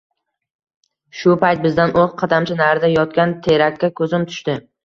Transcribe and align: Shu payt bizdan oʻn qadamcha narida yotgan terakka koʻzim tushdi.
Shu 1.19 1.35
payt 1.43 1.61
bizdan 1.67 1.93
oʻn 2.05 2.11
qadamcha 2.23 2.59
narida 2.65 2.93
yotgan 2.97 3.37
terakka 3.49 3.95
koʻzim 4.01 4.31
tushdi. 4.33 4.61